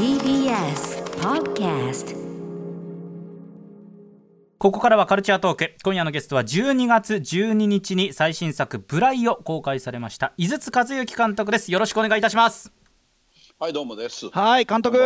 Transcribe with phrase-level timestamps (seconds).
[0.00, 2.16] TBS Podcast
[4.56, 12.72] ここからはカルチャートーク今夜のゲストは12月12日に最新作「ブライ」を公開されました井筒和之監督ですよろしくお願いいたします
[13.58, 14.30] はい、どうもです。
[14.30, 14.98] はい、監督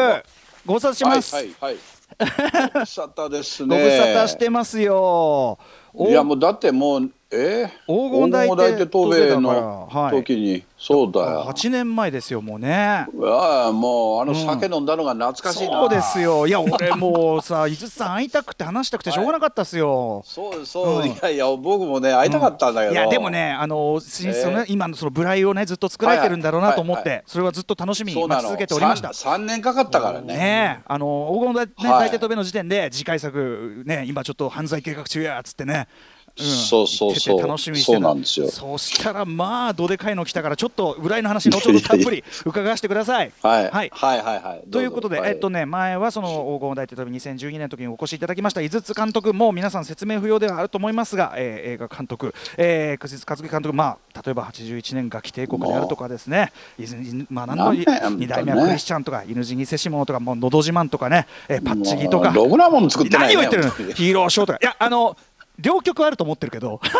[0.64, 1.34] ご無沙汰してます。
[1.34, 2.70] はい、はい、はい。
[2.72, 3.82] ご無沙汰ですごね。
[3.82, 5.58] 無沙汰してますよ。
[5.92, 7.64] おいや、もうだってもう、え？
[7.64, 9.66] ー、黄金大黄金大帝東米のだから
[10.02, 11.44] はい時に、そうだよ。
[11.48, 13.06] 8年前ですよ、もうね。
[13.22, 15.80] ああ、もう、あの酒飲んだのが懐かしいな。
[15.80, 16.46] そうですよ。
[16.46, 20.22] いや、俺もうさ、 井筒さん会いたくて話したくてしょうがなかったっすよ。
[20.26, 22.92] そうそう、うんいやいや、僕もね、会いたかったんだけど。
[22.92, 28.14] いやでもね、あの新そのねえー今のそのブライをねずっと作られてるんだろうなと思っはいはいて、それはずっと楽しみ。
[28.14, 29.08] に待ち続けておりました。
[29.08, 30.34] 3, 年かかったからね。
[30.34, 35.88] ねえ、あの黄金大,、ねはい大帝とべの時点で次回作ね今ちょっと犯罪計画中やっつってね。
[36.42, 36.46] ん。
[36.46, 37.40] そうそうそう。
[37.40, 38.48] 楽しみにしてそうなんですよ。
[38.48, 43.32] そしたらまあどでかいの来たからちょっと裏の話後ほどたっぷり 伺わせてください。
[43.42, 43.90] はい、はい。
[43.92, 44.70] はい、はい、はい。
[44.70, 48.60] ということで、えっとね、前はその黄金大帝とべ2012年の時にお越しいただきました。
[48.60, 56.52] 井筒監督も皆さん説明不要ではあると思いますが、えー映画監督、えー、井筒和樹監督、まあ、例えば81年ガキ帝国であるとかですね、
[57.30, 62.30] まあ、何のなんだよ2代目はクリスチャンとか、犬死にせし者とか、もうのど自慢とかね、えーパッチギとか。
[62.30, 63.34] もうろくなもん作ってないね。
[63.36, 63.94] 何を言ってるの？
[63.94, 64.58] ヒーローショーとか。
[64.60, 65.16] いやあの
[65.58, 66.80] 両極あると思ってるけど。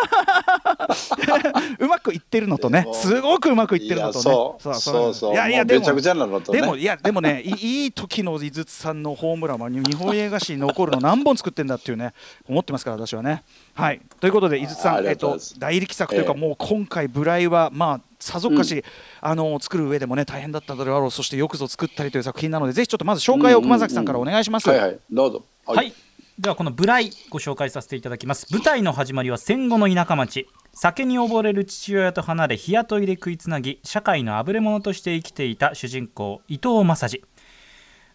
[1.79, 2.87] うまくいってるのとね。
[2.93, 4.23] すごくうまくいってるのとね。
[4.23, 4.73] そう。
[4.75, 5.33] そうそう。
[5.33, 6.61] いやいやでももうめちゃくちゃなのとね。
[6.61, 12.13] でもいやでもねいいい時の井筒さんのホームランは日本映画史に残るの何本作ってんだっていうね
[12.47, 13.43] 思ってますから私はね。
[13.73, 14.01] はい。
[14.19, 16.39] ということで井筒さんえっと大力作というかええ。
[16.39, 18.83] もう今回ブライはまあさぞかし、
[19.21, 25.43] あの作る上でもね大変だっただろうそしてよくぞ作ったりという作品なのでぜひちょっとまず紹介を熊崎さんからお願いします、はいはい、どうぞ。
[25.67, 25.93] はい、
[26.37, 28.47] ではこの「ブライ」ご紹介させていただきます。
[28.51, 30.49] 舞台の始まりは戦後の田舎町。
[30.73, 37.23] 酒に溺れる父親と離れ日雇いで食いつなぎ社会のあぶれ者として生きていた主人公伊藤正次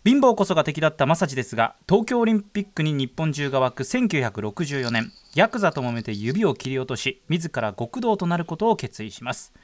[0.05, 9.55] 貧乏こそが敵だった正次ですが東京オリンピックに日本中が沸く1964年ヤクザと揉めて指を切り落とし自ら極道となることを決意します。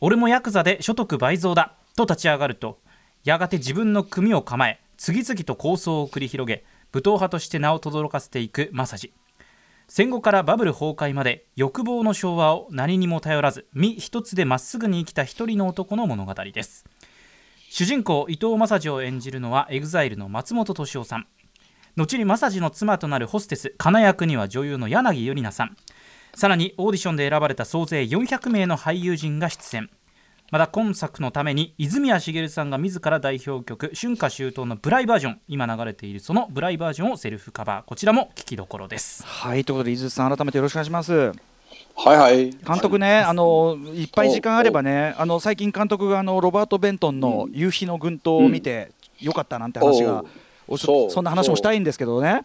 [0.00, 2.78] 俺もヤクザで所得倍増だと立ち上がると
[3.24, 6.64] やがて自分の組を構え次々と構想を繰り広げ
[6.96, 9.12] 武闘派として名を轟かせていく正治
[9.86, 16.86] 戦後からバブル崩壊まで欲望の昭和を何にも頼らず身一つでまっすぐに生きた一人の男の物語です。
[17.68, 21.26] 主人公伊藤正治を演じるのは EXILE の松本敏夫さん。
[21.96, 25.76] 後に正治の妻となるホステスカナ役には女優の柳ゆりなさん。
[26.34, 29.90] さらにオーディションで選ばれた総勢400名の俳優陣が出演。
[30.50, 41.32] また今作のために泉谷しげるさんが自ら代表曲「春夏秋冬」のブライバージョン今流れているそのブライバージョンをセルフカバーこちらも聞きどころですはいということで井筒さん改めてよろしくお願いします
[41.96, 42.50] はいはい。
[42.50, 50.22] 監督ね、あのいっぱい時間あればね、あの最近監督があのロバート・ベントンの夕日の群島を見て、よかったなんて話が、
[50.68, 52.42] おそそうそんな話もしたいんですけどね。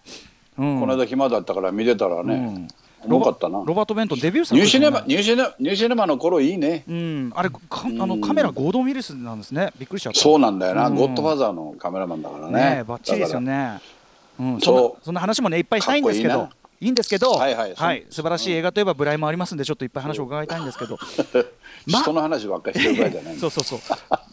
[0.57, 2.67] うんこの間暇だったから見れたらね。
[3.07, 6.83] ロバート・ベントンデビュー作ニューシネマ、ニューシネマ、ニューシネマの頃いいね。
[6.87, 9.71] うん、あれかあのうんカメラゴードン・ウィルスなんですね。
[9.79, 10.19] びっくりしちゃった。
[10.19, 12.75] そうなんだよな、うんゴッドファーザーのカメラマンだからね。
[12.77, 13.79] ねバッチリですよね。
[14.39, 16.49] うん、そそうそんな話もねいっぱいしたいんですけど
[16.81, 18.05] いいんですけど、はいはい。
[18.09, 20.97] 素晴らしい映画といえばブライもありますんでちょっといっぱい話を伺いたいんですけど、
[21.85, 23.37] ま 人の話ばっかりしてる場合じゃない。
[23.37, 23.79] そうそうそう。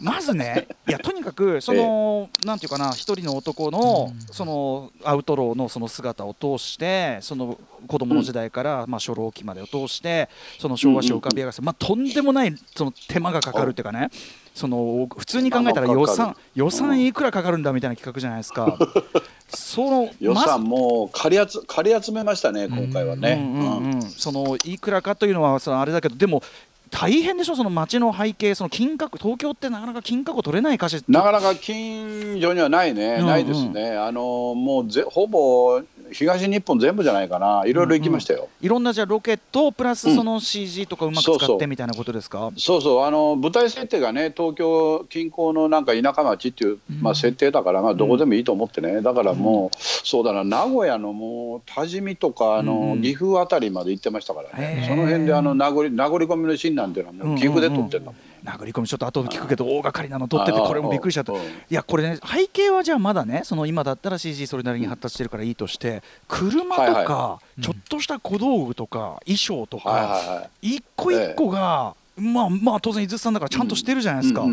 [0.00, 14.09] まずねいやとにかく その、なんていうかな一人の男のそのアウトローのその姿を通してその子供の時代から、まあ初老期までを通してその昭和史を浮かび上がらせ、まあとんでもないその手間がかかるっていうかね
[14.54, 18.78] その普通に考えたら予算予算いくらかかるんだみたいな企画じゃないですか。
[19.48, 23.32] その予算もう借り集借り集めましたね、今回はね。
[23.32, 23.94] うんうんうん。
[23.94, 26.42] うん、そのいくらかというのはそのあれだけどでも
[26.91, 33.26] 大変でしょその街の背景その金閣東京ってなかなか金閣を取れないかしなかなか近所にはないね、うん。
[33.26, 35.82] ないですね、あのもうぜほぼ
[36.13, 38.49] 東日本全部じゃないかな、いろいろ行きましたよ。
[38.61, 40.17] いろんなじゃあロケットプラスうん。
[40.17, 43.05] その CG とかうまく使ってみたいなことですか、そうそう。
[43.05, 49.01] あの舞台設定がね東京近郊のなんか田舎町っていう、まあ、設定だから、まあ、どこでもいいと思ってね。
[49.03, 50.45] だからもう、そうだな。
[50.45, 54.84] 名古屋のもう多治見とかあの、うん岐阜あたりまで行ってましたからね。
[54.89, 61.33] その辺であの名残名残込みのシーンなんていうのはもう岐阜で撮ってるんだもん、殴り込みちょっと後で聞くけど大掛かりなの撮っててこれもびっくりしちゃった。
[61.33, 61.43] いうん。
[61.69, 74.45] やこれね背景はじゃあまだねその今だったら CG それなりに発達してるからいいとして車とかちょっとした小道具とか衣装とはいか一個一個がまあまあ当然伊豆さんだからちゃんとしてるじゃないですか、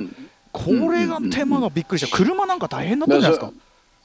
[0.52, 2.16] これが手間がびっくりした。
[2.16, 3.54] 車なんか大変だったんじゃないですか、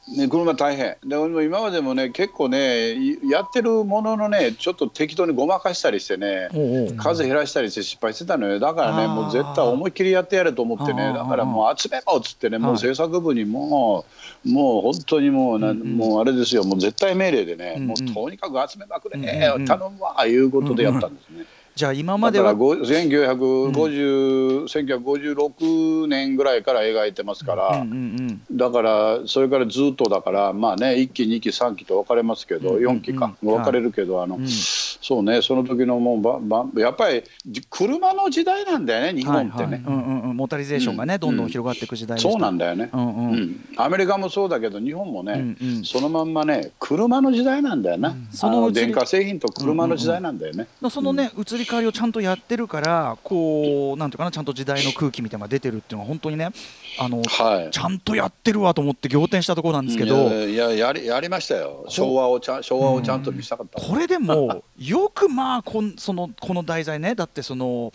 [0.08, 0.96] ね、車大変。
[1.06, 6.48] でも今までもね結構ねいやってるもののねちょっと適当にごまかしたりしてね
[6.96, 8.58] 数減らしたりして失敗してたのよ。
[8.58, 11.12] だからねもう絶対思いっきりやってやれと思ってね。
[11.12, 14.04] だからもう集めろっつってねもうはい制作部にも
[14.44, 16.64] うもう本当にもうなもうあれですよ。
[16.64, 21.44] もう絶対命令でねもうとにかく集めまくれ頼むわいうことでやったんですね。
[21.74, 27.68] じゃあ今まではだからご1950 1956年ぐらいから描いてますから。
[27.80, 28.20] うんうん
[28.52, 32.96] だからそれからずっとだからまあね1期2期3期と分かれますけど、うんうんうん。
[32.98, 34.46] 4期か分かれるけど、あのうん。
[34.48, 43.32] そうねその時のもうばばやっぱりじ車の時代なんだよね日本ってね、モータリゼーションがね、うんどんどん広がっていく時代そうなんだよね、うんうん。
[43.32, 43.64] うん。
[43.76, 45.84] アメリカもそうだけど日本もね、うんうん。
[45.84, 56.50] そのまんまね車の時代なんだよな、その電化製品と車の時代なんだよね、そのね、移り変わりをちゃんとやってるからこうなんていうかなちゃんと時代の空気みたいなのが出てるっていうのは本当にね
[56.98, 57.70] あのはい。
[57.70, 61.84] ちゃんとやってるわと思って仰天したところなんですけど、いやいややりやりましたよ。
[61.88, 67.92] 昭和をちゃん昭和をちゃんと見せたかった、これでもよくまあこん そのこの題材ねだってその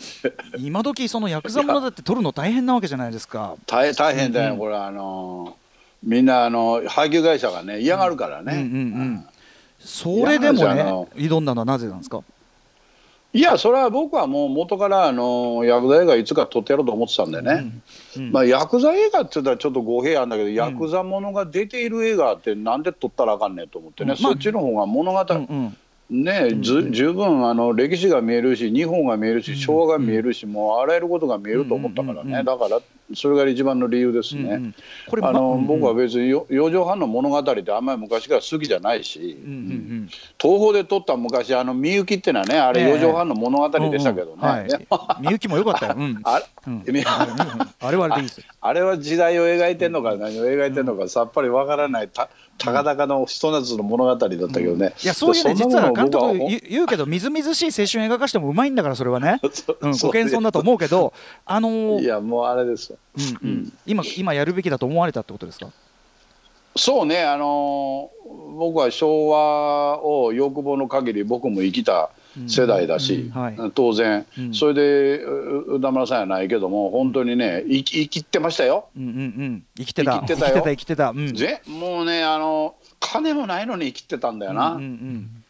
[0.58, 3.54] 今時そのヤクザものだって撮るの大変なわけじゃないですか。
[3.66, 4.58] 大大変だよ、うんうん。
[4.60, 5.56] これあの
[6.02, 9.26] みんなあの配給会社がね嫌がるからね、うんうんうん
[9.78, 10.82] それでもね
[11.14, 12.22] 挑んだのはなぜなんですか？
[13.36, 17.70] いやそれは僕はもう元からあのヤクザ映画いつか撮ってやろうと思ってたんでね、
[18.16, 18.32] うん。
[18.32, 24.22] まあ、ヤクザ映画って言ったらちょっと語弊あるんだけど、ヤクザものが出ている映画ってなんで撮ったらあかんねんと思ってね、うん。
[24.22, 25.76] まあそっちの方が物語、うんうん
[26.08, 32.80] ねず十分あの歴史が見えるし日本が見えるし昭和が見えるし、もうあらゆることが見えると思ったからね、だから
[33.14, 34.42] それが一番の理由ですね。
[34.42, 34.74] うんうん。
[35.08, 35.66] これあのまうんうん。
[35.66, 40.08] 僕は別によ四畳半の物語ってあんまり昔から好きじゃないし、うんうん
[40.40, 42.88] 東宝で撮った昔あのみゆきってのはねあれええ。
[42.90, 44.68] 四畳半の物語でしたけどね、
[45.20, 45.94] みゆきも良かったよ。
[45.96, 46.22] うん。
[46.24, 46.40] あ
[48.72, 52.08] れは時代を描いてんのか何を描いてんのかさっぱりわからない。
[52.08, 59.40] たたかだかのひと夏の物語だったけどね、いやそういうね実は監督言う言うけどみずみずしい青春描かしてもうまいんだからそれはね、
[59.80, 61.12] うん、ご謙遜だと思うけど
[61.44, 62.98] あのーいやもうあれですよ。
[63.42, 63.48] うん。
[63.48, 63.72] うん。
[63.86, 65.68] 今今やるべきだと思われたってことですか？
[66.76, 72.10] そうねあのー僕は昭和を欲望の限り僕も生きた
[72.46, 73.30] 世代だし、
[73.74, 78.88] 当然、うんそれでう歌村さんやないけども本当にね生き生きてましたよ。
[78.96, 84.72] うんうんうん生きてた生きてたよ生きてたうんぜもうねあの金もないのに生きてたんだよな。
[84.72, 85.44] うんうんうん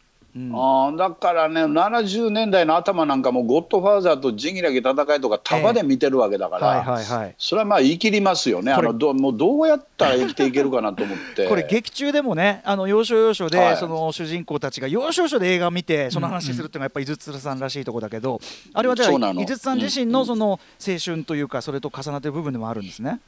[0.53, 7.35] あーだからね70年代の頭なんかも「ゴッドファーザー」と「仁義なき戦い」とか束で見てるわけだから、はいはいはい。
[7.37, 8.71] それはまあ言い切りますよね。
[8.71, 11.47] あのどもうどうやったら生きていけるかなと思って。
[11.49, 13.77] これ劇中でもねあの要所要所で、はい。
[13.77, 18.39] その主人公たちが要所要所で映画見てその話するっていうのがやっぱり井筒さんらしいとこだけど、
[18.73, 23.19] あれはじゃあ井筒さん自身のその青春というかそれと重なってる部分でもあるんですね。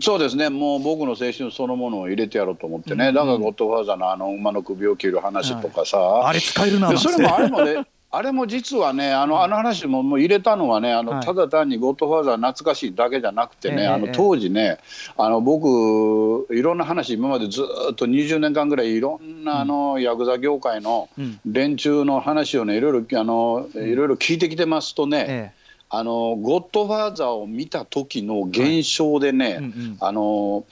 [0.00, 0.48] そうですね。
[0.48, 11.24] もう僕の青春そのものを入れてやろうと思ってね、だから「ゴッドファーザー」のあの馬の首を切る話とかさ、あれ使えるなそれもあれもね あれも実はねあのあの話ももう入れたのはねあの、はい。
[11.24, 14.78] ただ単に「ゴッドファーザー」懐かしいだけじゃなくてね、ええあのええ当時ね
[15.16, 21.40] あの僕いろんな話今までずっと20年間ぐらいいろんなあの、ヤクザ業界のうん。
[21.46, 25.59] 連中の話をねいろいろあのいろいろ聞いてきてますとね、え
[25.92, 29.96] あのゴッドファーザーを見た時の現象でね、えうんうん。
[29.98, 30.64] あの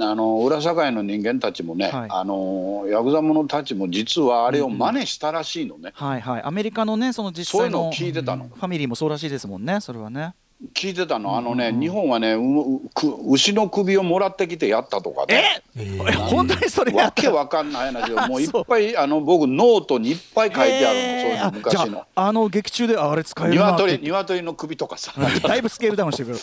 [0.00, 2.08] あの裏社会の人間たちもね、はい。
[2.10, 6.42] あのヤクザ者たちも実はあれを真似したらしいのね、はいはい。
[6.42, 10.34] アメリカのねその実際のそういうのを聞いてたの、ファミリーもそうらしいですもんねそれはね。
[10.74, 11.36] 聞いてたの。
[11.36, 15.62] あのね、うんうん日本はねううく牛の首をもらってきてやったとかね。
[15.76, 15.92] え？
[16.30, 17.22] 本当にそれやわった？
[17.22, 18.28] けわかんない話を。
[18.28, 21.22] もういっぱいあの僕ノートにいっぱい書いてあるの、えー。
[21.22, 21.86] そういうのあ昔の。
[21.86, 25.12] じゃああの劇中でああれ使える鶏鶏の首とかさ。
[25.42, 26.36] だいぶスケールダウンしてくる。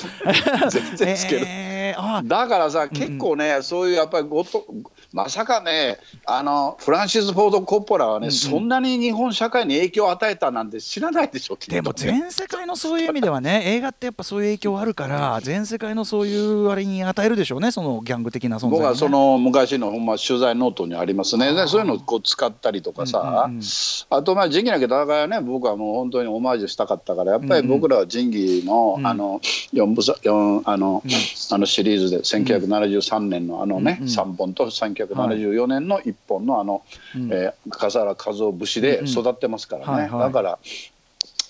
[0.69, 4.65] 全然つける、えーあだからさ結構ね、そういうやっぱりごと
[5.11, 21.53] まさかねあのフランシス・フォード・コッポラはね、そんなに日本社会に影響を与えたなんて知らないでしょでも全世界のそういう意味ではね映画ってやっぱそういう影響あるから全世界のそういうあれに与えるでしょうねそのギャング的な存在、ね、僕はその昔のほんま取材ノートにありますね。
[21.53, 23.61] でそういうのをこう使ったりとかさ、うんうんうん。
[24.09, 29.07] あとまあ仁義なき戦いはね僕はもう本当にオマージュしたかったからやっぱり僕らは仁義の,、うん。
[29.07, 29.39] あの
[29.73, 31.03] 4部作四あの、
[31.51, 34.13] あのシリーズで1973年のあのね、うんうん。
[34.13, 36.83] 3本と1974年の1本のあの、
[37.15, 37.31] うん。
[37.31, 40.19] えー笠原和夫節で育ってますからね、うんはいはい。
[40.27, 40.59] だから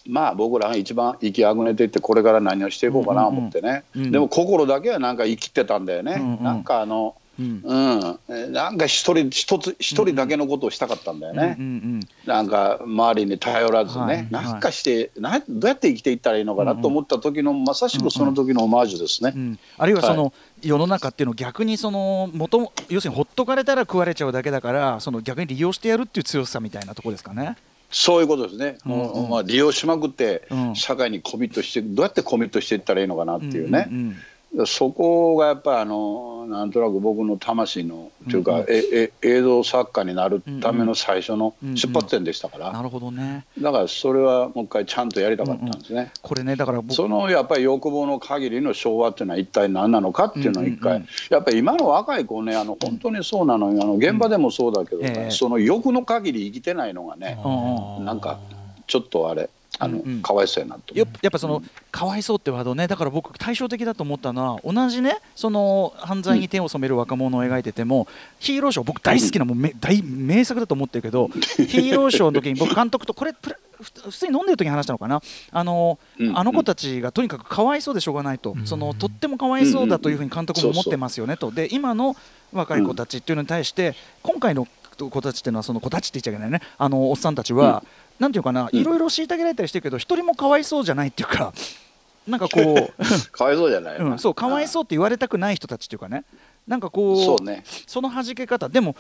[0.08, 4.12] まあ僕らが一番生きあぐねていってこれから何をしていこうかなと思ってね、うんうんうん。
[4.12, 6.44] でも心だけはなんか生きてたんだよね、うんうん。
[6.44, 7.62] なんかあのうん。
[7.64, 19.34] うん、えなんか一人一つ一人だけのことをしたかったんだよね、うんうんなんか周りに頼らずね、はいなんかしてなどうやって生きていったらいいのかなと思った時の、まさしくその時のオマージュですね。
[19.36, 20.32] うんあるいはその、
[20.62, 27.58] 世の中っていうのを逆にその元も要するにほっとかれたら食われちゃうだけだからその逆に利用してやるっていう強さみたいなところですかね。
[27.94, 29.26] そういうことですね、うんもうん。
[29.26, 30.76] うまあ、利用しまくってうん。
[30.76, 34.16] 社会にコミットしてどうやってコミットしていったらいいのかなっていうね、んん
[34.66, 38.66] そこがやっぱりあのなんとなく僕の魂のというか、うんうん。
[38.70, 41.78] ええ映像作家になるための最初のうんうん。
[41.78, 43.46] 出発点でしたから、なるほどね。
[43.60, 46.12] だからそれはもう一回ちゃんとやりたかったんですね。
[46.22, 51.08] これねだから僕そのやっぱり欲望の限りの昭和っていうのは一体何なのかっていうのを一回、うんうんうん。
[51.32, 53.82] やっぱり今の若い子ねあの本当にそうなのよ。
[53.82, 55.32] あの現場でもそうだけどね、ええ。
[55.32, 58.06] その欲の限り生きてないのがね、うんうん。
[58.06, 58.40] なんか
[58.86, 60.12] ちょっとあれあの、うん。
[60.12, 60.96] うんかわいそうやなと。
[60.96, 61.62] やっぱその、
[61.92, 68.08] かわいそうってワードねだから僕対照的だと思ったのは同じねその犯罪に手を染める若者を描いてても、
[68.39, 75.22] ヒーローショー僕大好きなもうめ大名作だと思ってるけどヒーローショーの時に 僕監督とこれプラふ普通に飲んでる時に話したのかな？
[75.51, 76.38] あの,、うん。
[76.38, 81.51] あの子たちがとにかくかわいそうでしょうがないと、そのとってもかわいそうだというふうに監督も思ってますよねと。
[81.51, 82.15] で今の
[82.53, 86.62] 若い子たちっていうのに対して今回の子たちっていうのはその子たちって言っちゃいけないね。
[86.78, 87.84] あのおっさんたちは、
[88.20, 88.80] なんていうかな、うん。
[88.80, 91.54] いろいろ虐げられたりしてるけど一人もかわいそうじゃないっていうか
[92.28, 92.94] なんかこう
[93.32, 96.24] かわいそうじゃない、うん、そうかわいそうって言われたくない人たちっていうかね。
[96.68, 97.64] なんかこうそうね。
[97.88, 98.70] その弾け方。
[98.70, 98.96] でも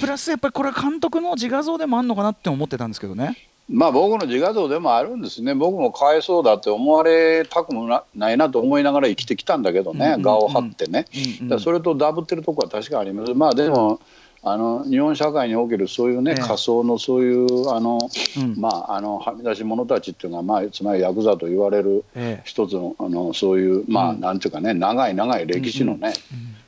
[0.00, 3.36] プラスやっぱりこれは監督の自画像でもあるのかなって思ってたんですけどね。
[3.68, 5.54] まあ僕の自画像でもあるんですね。
[5.54, 11.06] 僕もかわいそうだって思われたくもなないなと思いながら生きてきたんだけどね、うんうんうん顔を張ってね、
[11.40, 13.34] うんうんそれとダブってるとこは確かあります。
[13.34, 14.00] まあでも
[14.44, 16.42] あの日本社会におけるそういうね、ええ。
[16.42, 17.98] 仮想のそういうあの、
[18.36, 18.60] うん。
[18.60, 22.42] まああのはみ出し者たちっていうのは、まあ、つまりヤクザと言われるええ。
[22.44, 26.12] 一つのあのそういうまあ、うんなんていうかね長い長い歴史のね、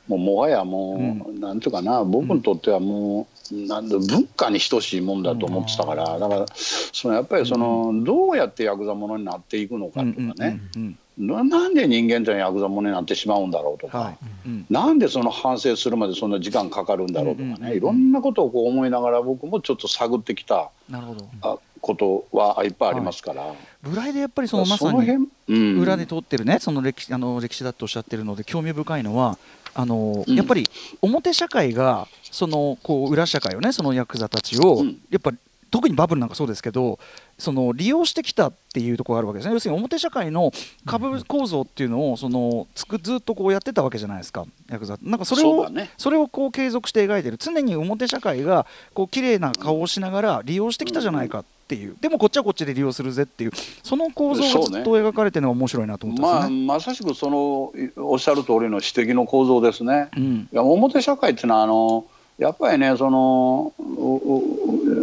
[0.07, 14.17] もうもはやもう、なんていうかな僕にとってはもう、なんだ文化に等しいもんだと思ってたから、だからそのやっぱりその、どうやってヤクザ者になっていくのかとかね、うんうんななんで人間ってのはヤクザ者になってしまうんだろうとか、うんはい。
[14.45, 14.65] うん。
[14.69, 17.63] なんでその反省するまでそんな時間かかるんだろうとかね、うん。
[17.63, 21.25] うんうんいろんなことをこう思いながら僕もちょっと探ってきたなるほど。
[21.41, 23.53] あことはいっぱいありますから、
[23.83, 25.17] ブライでやっぱりそのまそのさ
[25.47, 29.37] に裏で通ってるねその歴史あの歴史だとおっしゃってるので興味深いのは
[29.75, 30.35] あの、うん。
[30.35, 30.67] やっぱり
[31.01, 34.97] 表社会がそのこう裏社会をねそのヤクザたちを、うん。
[35.11, 35.37] やっぱり
[35.71, 36.99] 特にバブルなんかそうですけど
[37.37, 39.53] その利用してきたっていうところがあるわけですね。
[39.53, 40.51] 要するに表社会の
[40.85, 44.45] 株構造っていうのをそのつくずっとこうやってたわけじゃないですか。
[44.69, 45.89] ヤクザなんかそれをそね。
[45.97, 47.37] それをこう継続して描いてる。
[47.37, 51.97] 常に表社会がこう綺麗な顔をしながら利用してきたじゃないかっていう。
[51.99, 53.51] でもこっちはこっちで利用するぜっていう。
[53.83, 56.65] その構造がずっと描かれてるのが面白いなと思ってまあ、ますね。
[56.65, 60.09] まさしくそのおっしゃる通りの指摘の構造ですね。
[60.15, 60.49] うん。
[60.51, 62.05] いや表社会っていうのはあの
[62.37, 63.73] やっぱりねその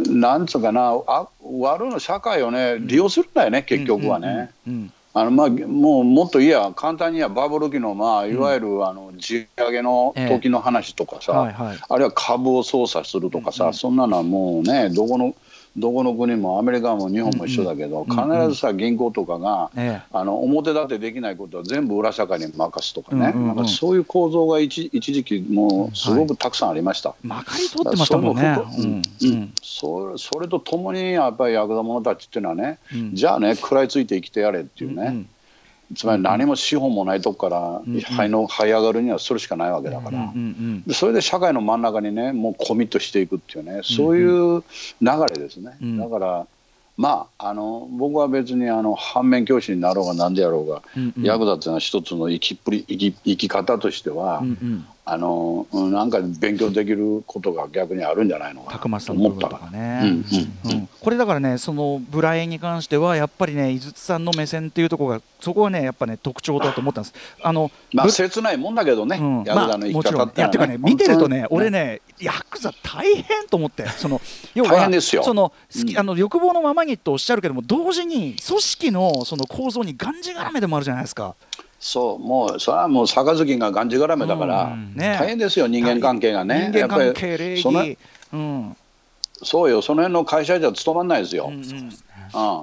[0.08, 4.50] なんつうかなあ悪の社会をね利用するんだよね結局はね。
[5.14, 15.34] あのまあ、もうもっといや簡単にはバブル期の、まあ、いわゆる、あの地上げの時の話とかさ、あるいは株を操作するとかさ、そんなのはもうねどこの
[15.76, 27.14] どこの国もアメリカも日本も一緒だけど、必ずさ銀行とかが、えあの表立てできないことは全部裏社会に任すとかね、なんかそういう構造が一一時期もうすごくたくさんありました。
[27.24, 28.58] えまかり通ってましたもんね。
[29.62, 30.60] それと？
[30.60, 33.14] ともにやっぱりヤクザ者たちっていうのはね、うん。
[33.14, 35.28] じゃあね食らいついて生きてやれっていうね、うん
[35.94, 40.32] つまり何も資本もないとこからうん這いの這い上がるにはそれしかないわけだから、
[40.94, 44.62] それで社会の真ん中にねもうコミットしていくっていうねそういう
[45.00, 45.98] 流れですね、うん。
[45.98, 46.46] だから
[46.96, 50.82] まああの僕は別にあの反面教師になろうが何であろうが、
[51.20, 54.42] ヤクザっていうのは一つの生きっぷり生き生き方としては、
[55.04, 59.00] あのうんなんか勉強できることが逆にあるんじゃないのかな。
[59.00, 60.00] と思ったかね。
[60.04, 60.08] うん
[60.64, 60.70] うん。
[60.70, 60.88] うん。
[61.00, 67.14] これだからねそのブラエに関してはやっぱりね井筒さんの目線っていうところがそこはねやっぱね特徴だと思ったんです。
[67.42, 69.44] あのまあぶ切ないもんだけどね、うん。
[69.44, 73.88] ヤクザの生き方っていやてかね見てるとね俺ねねヤクザ大変と思って。
[73.88, 74.20] その
[74.54, 75.24] 要 大は変ですよ。
[75.24, 75.98] その好きうん。
[75.98, 81.34] あの欲望のままにとおっしゃるけども同時に組織のその構造にがんじがらめでもあるじゃないですか。
[81.84, 85.16] そうもうそれはもう杯ががんじがらめだから、うんね。
[85.18, 86.70] 大変ですよ人間関係がね。
[86.72, 87.98] 人間関やっぱ係礼りその儀
[88.32, 88.76] うん
[89.42, 91.60] そうよその辺の会社じゃ務まんないですよ、うん。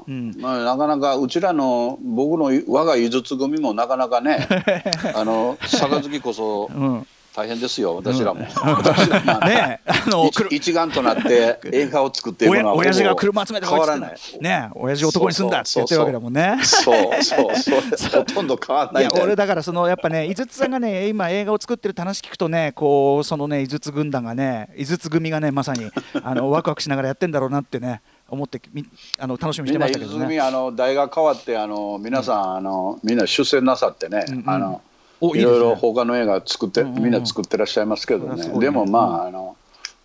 [0.08, 0.36] うん。
[0.40, 4.48] まあ、なかなかうちらの僕の我が井筒組もなかなかね
[5.14, 7.08] あの杯こそうん
[7.39, 9.39] 大変ですよ私らも、私らも。
[9.48, 14.15] ねあの一一丸となって 映画を作っていくのは親親父が車集めて変わらない。
[14.41, 16.60] ね親父男に住んだって言ってるわけだもんね。
[16.63, 17.55] そうそう
[17.96, 18.19] そう。
[18.19, 25.89] ほとんど変わらない俺だからそのやっぱね井筒さんがね今映画を作ってる話聞くとねこうそのね井筒軍団がね井筒組がねまさに
[26.22, 28.86] あのワクワクしながらやってんだろうなってね思ってみ
[29.17, 30.17] あの楽しみにしてましたけどね。
[30.17, 34.50] 泉あの代が変わってあの皆さん、あのみんな出世なさってね、うんうん。
[34.50, 34.88] あのお
[35.22, 35.76] いろいろね。
[35.76, 37.04] 他の映画作って、うんうんうん。
[37.04, 38.48] みんな作ってらっしゃいますけどね。
[38.48, 38.60] ね。
[38.60, 39.56] でもまああの、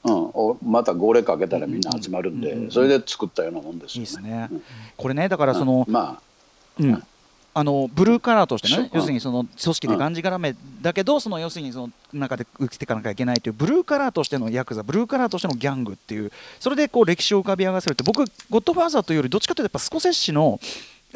[0.05, 2.71] うん、おまた号令かけたらみんな集まるんで、うんうんうん。
[2.71, 4.49] それで作ったようなもんですいいよですね。
[4.51, 4.63] うん。
[4.97, 6.21] これねだからその、ま
[6.79, 7.03] うん。
[7.57, 10.15] あのブルーカラーとしてね要するにその組織でがん。
[10.15, 20.59] じがらめだけどその要するにその中で生きていかなきゃいけないというブルーカラーとしてのヤクザブルーカラーとしてのギャングっていうそれでこう歴史を浮かび上がらせるって僕ゴッドファーザーというよりどっちかというとやっぱスコセッシの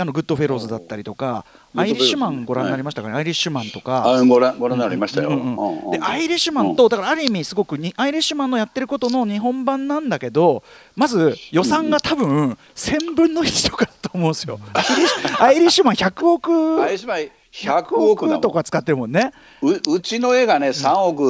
[0.00, 4.10] あのグッドフェローズだったりとかうんアイリッシュマンご覧になりましたかね、アイリッシュマンとあか。
[4.14, 5.30] あご覧ご覧になりましたよ、
[5.92, 10.62] でアイリッシュマンとだからある意味すごくにアイリッシュマンのやってることの日本版なんだけど
[10.96, 14.58] まず予算が多分1000分の1とかだと思うんですよ。
[14.72, 16.50] アイリッシュアイリッシュマン100億
[17.52, 19.32] 100とか使ってるもんね。
[19.62, 21.22] ううちの映画ね3億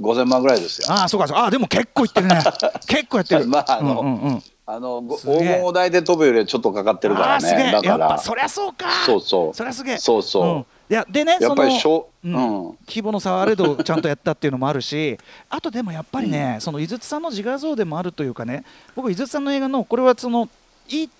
[0.00, 2.42] 5000万ぐらいですよ、ああそうかそうあでも結構いってるね。
[2.86, 3.46] 結構やってる。
[3.46, 7.64] まああのうんうんうんあの黄金お題で飛ぶよりちょっとかかってるからああすげえ。
[7.66, 7.98] ねだから。
[7.98, 8.86] やっぱそりゃそうか。
[9.04, 9.54] そうそう。
[9.54, 9.98] そりゃすげえ。
[9.98, 10.58] そうそう、ん。
[10.60, 12.34] いやでねやっぱりしそのょう、うん。
[12.34, 12.38] う
[12.72, 12.78] ん。
[12.88, 15.18] 規模の差はあれどちゃんとやったっていうのもあるし
[15.50, 20.48] あとでもやっぱりね、その井筒さんの自画像でもあるというかね僕井筒さんの映画のこれはその
[20.88, 21.10] いい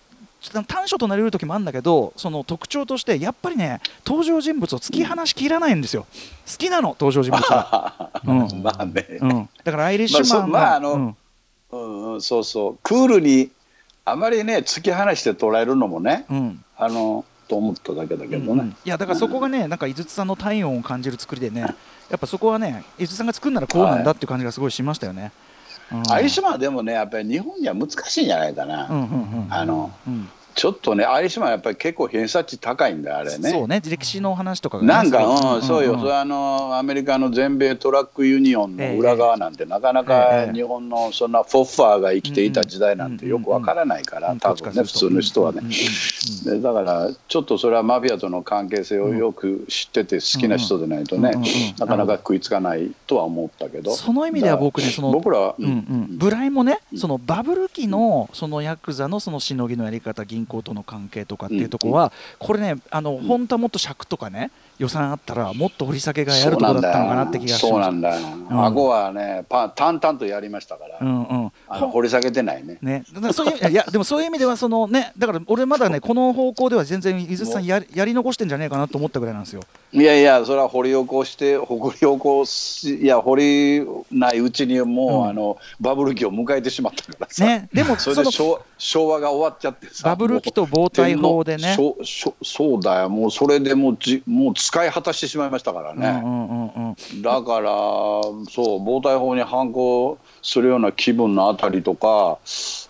[0.67, 6.07] 短所となりうる時もあるんだけどその特徴としてやっぱりね登場人物を突き放しきらないんですよ。
[6.51, 8.63] 好きなの登場人物は、 うん。
[8.63, 11.17] まあね、うん、だからアイリッシュマンが、まあそまああのうん。
[11.71, 12.79] うんうん、そうそう。
[12.83, 13.51] クールに
[14.05, 16.65] あまりね突き放して捉えるのもねうん。
[16.77, 18.59] あのと思っただけだけどね、うん。
[18.61, 25.33] うんいやだからそこがねなんか井筒さんの体温を感じる作りでねやっぱそこはね井筒さんが作るならこうなんだっていう感じがすごいしましたよね。
[25.93, 26.13] うん。
[26.13, 29.47] アイリッシュマンはでもねやっぱり日本には難しいんじゃないかな、うんうんうん。
[29.51, 33.51] あのうんちょっとねアイリッシュマンはやっぱり結構偏差値高いんだよあれね。
[33.51, 36.01] そうね歴史の話とかがねなんか、すごいうん、そうよ、んん。
[36.01, 45.61] それはあのアメリカの全米トラックユニオンの裏側なんて、なかなかええ日本のそんなフォッファーが生きていた時代なんてよくわからないから、うん多分ね、普通の人はね。
[45.61, 46.63] うんうんうん。
[46.63, 68.65] でだから、ちょっとそれはマフィアとの関係性をよく知ってて、好きな人でないとねうんうんうんうん、なかなか食いつかないとは思ったけど、その意味では僕ねその僕らは、うんうん、ブライもね、そのバブル期のそのヤクザのそのしのぎのやり方、銀行との関係とかっていうところは、これね、あの本当はもっと尺とかね、予算あったら、もっと掘り下げがやるところだったのかなって気がしそうまなんだよ、ん。
[68.65, 71.51] 顎はね、パ淡々とやりましたから、うんうん、
[71.91, 72.79] 掘り下げてないね。
[72.83, 79.63] ね、だからそういういやでもそういう意味ではそのねだから俺まだねこの方向では全然井筒さんやりやり残してんじゃねえかなと思ったぐらいなんですよ。
[79.93, 85.29] いやいや、それは掘り起こして、掘り起こし、いや、掘りないうちにもう、うん。
[85.29, 91.77] あのバブル期を迎えてしまったからさ、ね、でも それで昭和昭和が終わっちゃってさ、バブル期と暴対法でね。
[91.79, 96.21] もうそうだよ、もうそれでもうじもう使い果たしてしまいましたからね。
[96.25, 97.71] うんうんうんうんだから、
[98.51, 102.39] そう、暴対法に反抗するような気分のあたりとか、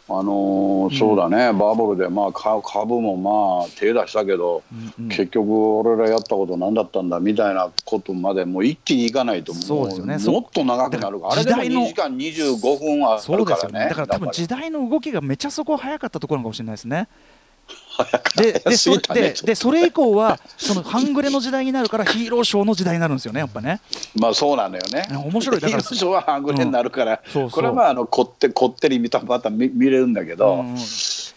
[0.07, 12.17] あのーそうだね、バブルで、まあ、か株もまあ手出したけど、うんうん結局、俺らやったこと何だったんだみたいなことまでもう一気にいかないと、もそうですよねもっと長くなるから、あれでもだから時代の2時間
[12.59, 13.85] 25分あそうですよね。
[13.87, 13.89] るからね。
[13.89, 17.09] だから多分時代代の動きがめちゃそこ早かったところかもしれないですね。
[18.37, 23.81] ででそででそれ以降はその半グレの時代になるからヒーローショーの時代になるんですよねやっぱね。
[24.17, 25.07] まあそうなのよね。
[25.11, 25.61] 面白い。
[25.61, 30.65] だからヒーローショーは半グレになるから、これはまああのこってこってり見たまた見見れるんだけど、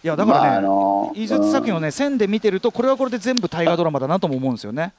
[0.03, 4.93] いやだからね、まああの井筒作品をね線で見てるとこれはこれで全部大河ドラマだなとも思うんですよね。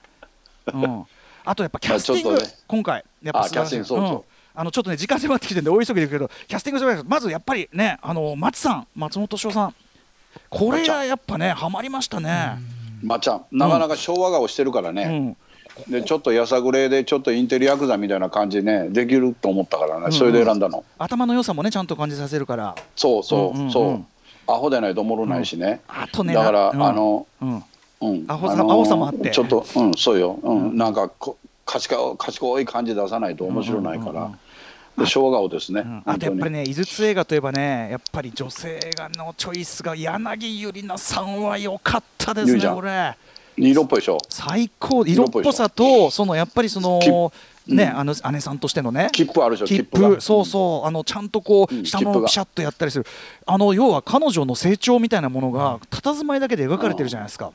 [0.72, 1.04] うん、
[1.44, 9.74] あとやっぱキャスティング、今回やっぱ素晴らしいあキャスティングそうあのちょっとね時間迫ってきてるんで大急ぎでいくけどキャスティング素晴らしいまずやっぱりねあの松さん松本翔さん
[10.50, 12.58] これがやっぱねハマりましたね。
[13.02, 15.36] まっちゃんなかなか昭和顔してるからうね、ん。
[15.88, 20.84] でちょっとやさぐれでちょっとインテリヤクザみたいな感じねできると思ったからね、それで選んだの。
[20.98, 22.74] 頭の良さもねちゃんと感じさせるから。
[22.96, 24.04] そうそう、そう。
[24.50, 26.82] アホでないとおもろないしね、あとねだから、うん。
[26.82, 27.64] あのうん。
[28.00, 28.24] うん。
[28.26, 29.30] アホさ青さもあって。
[29.30, 30.70] ちょっとうんそうよ、うん。
[30.70, 30.76] うん。
[30.76, 34.30] なんかこ賢い賢い感じ出さないと面白ないから、
[34.98, 36.02] で昭和顔ですね、うん。
[36.04, 43.16] あとやっぱりね井筒映画といえばねやっぱり女性がのチョイスが柳ゆりなさんは良かったですねこれ。
[43.56, 44.18] 色っぽいでしょ。
[44.28, 45.04] 最高。
[45.04, 47.98] 色っぽさとそのやっぱりその切ね、うん。
[47.98, 49.08] あの姉さんとしてのね。
[49.12, 52.20] 切符あるでしょ切切符そうそうあのちゃんとこう下切符が。
[52.20, 53.06] もピシャッとやったりする。
[53.46, 57.50] あの要は彼女の成長みたいなものが佇まいだけで描かれてるじゃないですか。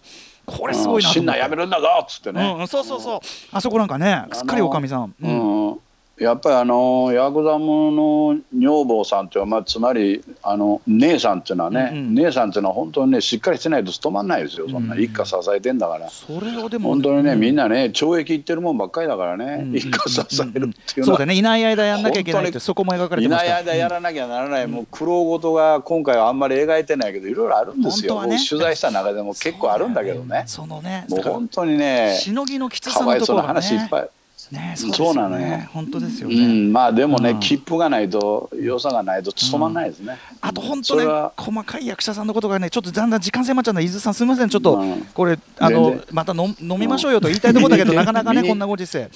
[0.45, 1.37] これすごいなと思って。
[1.39, 2.59] なやめるんだぞっつってね、うん。
[2.59, 3.01] うん、そうそう。
[3.01, 3.19] そう
[3.53, 5.79] あそこなんかねすっかりおかみさん、ううんん
[6.19, 12.13] やっぱりあのヤクザ者の女房さんっていうのは、まあ、つまりあの姉さんっていうのはね、うんうん。
[12.13, 16.09] 姉さんっていうのは本当にねしっかりしてないと務まんないですよそんな、うん一家支えてんだから。
[16.09, 17.39] それをでも本当にね、うん。
[17.39, 20.73] みんなね懲役いってるもんばっかりだからね、うん一家支えるっていうのは。
[21.05, 21.33] そうだね。
[21.33, 23.55] いない間やんなきゃいけないってそこも描かれていますから。
[23.55, 28.37] ない間やらなきゃならない、もう苦労事が今回はあんまり描いてないけどいろいろあるんですよ、ね。
[28.37, 30.43] 僕取材した中でも結構あるんだけどね。
[30.45, 34.09] そのねもう本当にねしのぎのきつさかわいそうなのところがね話いっぱい、
[34.53, 35.59] ねそうなのよ。
[35.73, 37.39] 本当ですようね、ん、まあでもね、うん。
[37.39, 44.49] 切符がないと良さがないと務まんないですね、あと本当ね細かい役者さんのことがねちょっとだんだん時間迫っちゃうの伊豆さんすみません。
[44.49, 45.01] ちょっとうん。
[45.13, 47.97] これあのまた飲飲みましょうよと言いたいところだけどうん。
[47.97, 49.01] なかなかね こんなご時世。
[49.01, 49.09] うん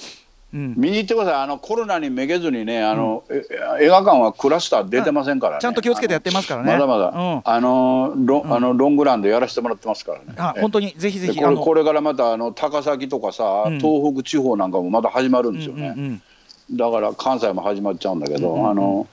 [0.50, 1.34] 見に行ってください。
[1.42, 3.44] あのコロナにめげずにねあの、え
[3.82, 5.60] 映画館はクラスター出てませんからね。
[5.60, 6.72] ちゃんと気をつけてやってますからね。
[6.72, 7.42] まだまだ、うん。
[7.44, 8.54] あのロうん。
[8.54, 10.24] あのロングランでやらせてもらってますからね。
[10.30, 13.78] えあ本当にぜひぜでこれこれからまたあの高崎とかさ、うん。
[13.78, 16.22] 東北地方なんかもまた始まるんですよね、うんうん
[16.70, 16.76] うん。
[16.76, 18.70] だから関西も始まっちゃうんだけど、うんうんうん。
[18.70, 19.06] あの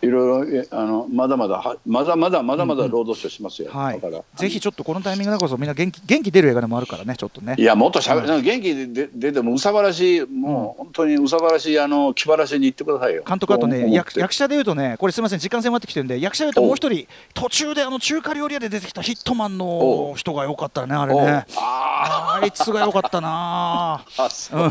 [0.00, 4.00] いろいろえあのまだまだはまだまだまだまだ労働者しますよ、はい。
[4.00, 4.22] だから。
[4.36, 7.56] ぜひちょっとこのタイミングだこそみんな元気元気出る映画でもあるからねちょっとね。
[7.58, 13.24] いやもっとしゃべ、う元気で出出てもうさばらしいもう本当にうさばらしいあの気晴らしに行ってくださいよ。
[13.26, 21.46] 監督あとね役役者でいうとねこれすみません時間迫ってきてるんで役者でいうともう一人途中であの中華料理屋で出てきたヒットマンの人が良かったねあれね。
[21.56, 24.24] ああいつが良かったなー。
[24.24, 24.70] あそう。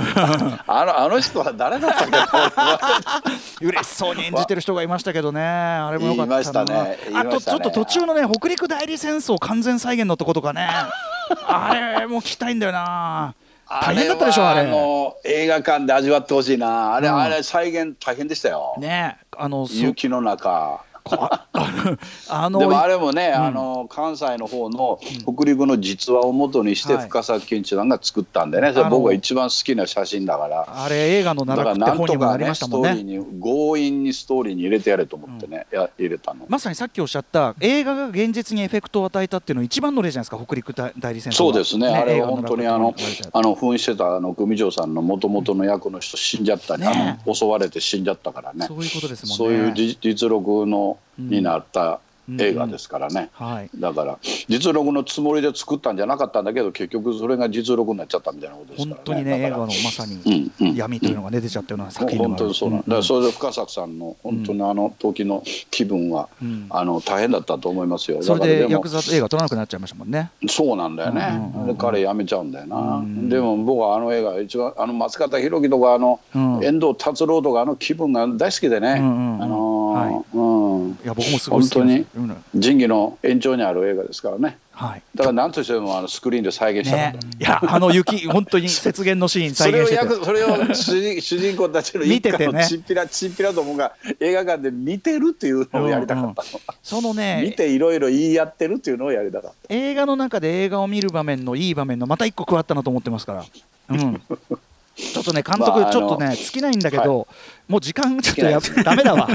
[0.67, 2.07] あのあの人は誰だったっ
[3.59, 3.65] け？
[3.65, 5.41] 嬉しそうに演じてる人がいましたけどね。
[5.41, 6.83] あれも良かったな。
[6.83, 6.97] ね。
[7.13, 10.67] あとちょっと途中のね北陸代理戦争完全再現のとことかね。
[11.47, 13.35] あれも聞きたいんだよな
[13.69, 14.61] 大変だったでしょあれ。
[14.61, 16.95] はの映画館で味わってほしいな。
[16.95, 17.17] あれ、うん。
[17.17, 20.49] あれ再現大変でしたよ、ねあのそ雪の中。
[20.59, 21.47] こあ
[22.29, 23.43] あのでもあれもね、うん。
[23.43, 27.07] あの関西の方の北陸の実話をもとにしてはい。
[27.07, 30.65] 深作健一さんが作ったんでね、それあの僕が一番好きな写真だから。
[30.67, 36.45] あれ映画のだから奈落ってなんとかね本にもなりましたストーリーに強引にストーリーに入れてやれと思ってね、や入れたの。
[36.49, 42.95] まさにさっきおっしゃった映画が現実にエフェクトを与えたっていうの一番の例じゃないですか北陸代代理戦争そうですね、あれは本当にあの
[43.33, 46.87] あの扮してたあの組長さんのもともとの役の人死んじゃったね。
[46.87, 47.19] ね。
[47.23, 48.65] あの襲われて死んじゃったからね。
[48.67, 49.57] そういうことですもんね。
[49.57, 51.99] そういう実実録のうんになった
[52.37, 53.69] 映画ですからね、はい。
[53.79, 58.95] だから実録のつもりで作ったんじゃなかったんだけど結局それが実録になっちゃったみたいなことですからね。
[58.95, 60.75] 本当にね映画のまさにうんうん。
[60.75, 62.85] 闇というのがね出ちゃったような作品本当にそうなんだ。
[62.85, 66.65] からそれで深作さんの本当にあの時の気分は、うん。
[66.69, 68.21] あの大変だったと思いますよ。
[68.21, 70.29] それだからもでヤクザ映画撮らなくなっちゃいましたもんね。
[70.49, 71.77] そうなんだよね、うんうんうん。
[71.77, 73.29] で彼辞めちゃうんだよな、うん。
[73.29, 76.61] でも僕はあの映画一番あの松方弘樹とかあの、うん。
[76.61, 79.43] 遠藤達郎とかあの気分が大好きでね、うんうんうん。
[79.43, 80.46] あのーうん
[81.03, 82.05] いや僕もすごい好きなんですよ。
[82.17, 82.43] うん。
[82.55, 84.57] 仁義の延長にある映画ですからね。
[84.71, 85.01] はい。
[85.15, 90.73] だから何としてもあのスクリーンで再現したかっねた、いやあの雪本当に雪原のシーンそれを再現してて役それを
[91.21, 99.73] 主人公たちの一家のちっぴらちっぴらどもが映画館で見てるっていうのをやりたかったの、その見ねていろいろ言い合ってるっていうのをやりたかった。
[99.73, 103.45] 映画の中で映画を見る場面のいい場面のまた一個加わったなと思ってますから、
[103.89, 104.21] うん、
[104.97, 107.27] ちょっとね監督ちょっとね尽きないんだけど、
[107.67, 109.27] もう時間ちょっとやダメだわ。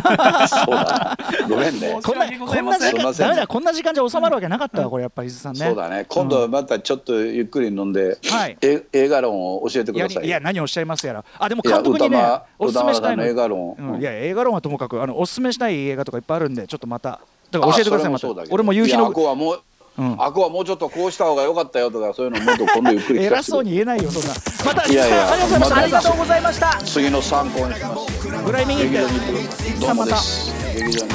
[0.49, 1.17] そうだ
[1.49, 1.99] ごめんね。
[2.03, 3.47] こんな時間ダメだ。
[3.47, 5.67] こんな時間じゃ収まるわけなかったわこれやっぱり伊豆さんね。
[5.67, 6.05] そうだね。
[6.09, 8.57] 今度はまたちょっとゆっくり飲んで、はい。
[8.61, 10.23] え映画論を教えてくやださい。
[10.25, 11.25] りいや何をおっしゃいますやら。
[11.39, 13.25] あでも監督にねおすすめしたいの。
[13.25, 17.21] 映画論、うん、いや映画論はともかくあのおすすめしたい映画とかいっぱいあるんでちょっとまた
[17.53, 18.29] だから教えてくださいまた。
[18.51, 19.59] 俺も夕日のこはも
[19.99, 20.17] う、うん。
[20.23, 24.29] あこはもうちょっとこうした方が良かったよとかそういうのもっと今度ゆっくり聞かせて偉そうに言えないよそんな。
[24.65, 26.69] また伊いやいや豆さんありがとうございました。
[26.71, 26.93] ありがとうございました。
[26.93, 28.29] 次の参考にします。
[28.45, 29.19] ぐらい行って劇場に。
[29.19, 29.25] 行
[29.75, 31.13] くどうもです劇場に.